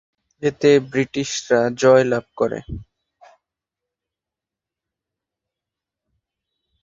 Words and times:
এতে 0.43 0.69
ব্রিটিশরা 0.91 1.61
জয়লাভ 1.81 2.25
করে। 2.39 2.59